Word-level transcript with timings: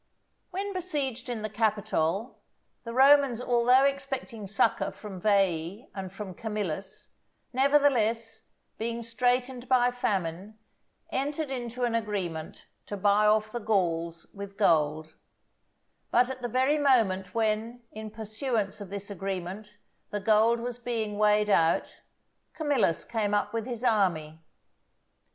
When 0.49 0.73
besieged 0.73 1.29
in 1.29 1.43
the 1.43 1.49
Capitol, 1.49 2.39
the 2.83 2.91
Romans 2.91 3.39
although 3.39 3.83
expecting 3.83 4.47
succour 4.47 4.89
from 4.91 5.21
Veii 5.21 5.91
and 5.93 6.11
from 6.11 6.33
Camillus, 6.33 7.11
nevertheless, 7.53 8.47
being 8.79 9.03
straitened 9.03 9.69
by 9.69 9.91
famine, 9.91 10.57
entered 11.11 11.51
into 11.51 11.83
an 11.83 11.93
agreement 11.93 12.65
to 12.87 12.97
buy 12.97 13.27
off 13.27 13.51
the 13.51 13.59
Gauls 13.59 14.25
with 14.33 14.57
gold 14.57 15.13
But 16.09 16.31
at 16.31 16.41
the 16.41 16.47
very 16.47 16.79
moment 16.79 17.35
when, 17.35 17.83
in 17.91 18.09
pursuance 18.09 18.81
of 18.81 18.89
this 18.89 19.11
agreement, 19.11 19.75
the 20.09 20.19
gold 20.19 20.59
was 20.61 20.79
being 20.79 21.19
weighed 21.19 21.51
out, 21.51 21.99
Camillus 22.55 23.05
came 23.05 23.35
up 23.35 23.53
with 23.53 23.67
his 23.67 23.83
army. 23.83 24.41